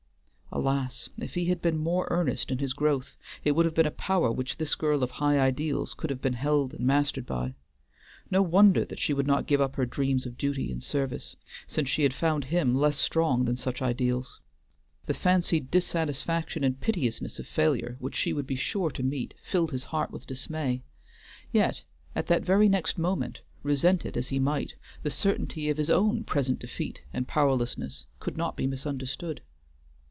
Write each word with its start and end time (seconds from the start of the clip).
Alas! 0.53 1.07
if 1.17 1.35
he 1.35 1.45
had 1.45 1.61
been 1.61 1.77
more 1.77 2.09
earnest 2.11 2.51
in 2.51 2.57
his 2.57 2.73
growth, 2.73 3.15
it 3.45 3.53
would 3.53 3.63
have 3.63 3.73
been 3.73 3.85
a 3.85 3.89
power 3.91 4.29
which 4.29 4.57
this 4.57 4.75
girl 4.75 5.01
of 5.01 5.11
high 5.11 5.39
ideals 5.39 5.93
could 5.93 6.09
have 6.09 6.21
been 6.21 6.33
held 6.33 6.73
and 6.73 6.85
mastered 6.85 7.25
by. 7.25 7.55
No 8.29 8.41
wonder 8.41 8.83
that 8.83 8.99
she 8.99 9.13
would 9.13 9.25
not 9.25 9.47
give 9.47 9.61
up 9.61 9.77
her 9.77 9.85
dreams 9.85 10.25
of 10.25 10.37
duty 10.37 10.69
and 10.69 10.83
service, 10.83 11.37
since 11.67 11.87
she 11.87 12.03
had 12.03 12.13
found 12.13 12.43
him 12.43 12.75
less 12.75 12.97
strong 12.97 13.45
than 13.45 13.55
such 13.55 13.81
ideals. 13.81 14.41
The 15.05 15.13
fancied 15.13 15.71
dissatisfaction 15.71 16.65
and 16.65 16.81
piteousness 16.81 17.39
of 17.39 17.47
failure 17.47 17.95
which 17.99 18.15
she 18.17 18.33
would 18.33 18.45
be 18.45 18.57
sure 18.57 18.89
to 18.91 19.01
meet 19.03 19.33
filled 19.41 19.71
his 19.71 19.83
heart 19.85 20.11
with 20.11 20.27
dismay; 20.27 20.83
yet, 21.53 21.83
at 22.13 22.27
that 22.27 22.43
very 22.43 22.67
next 22.67 22.97
moment, 22.97 23.39
resent 23.63 24.05
it 24.05 24.17
as 24.17 24.27
he 24.27 24.37
might, 24.37 24.75
the 25.01 25.11
certainty 25.11 25.69
of 25.69 25.77
his 25.77 25.89
own 25.89 26.25
present 26.25 26.59
defeat 26.59 27.01
and 27.13 27.25
powerlessness 27.25 28.05
could 28.19 28.35
not 28.35 28.57
be 28.57 28.67
misunderstood. 28.67 29.39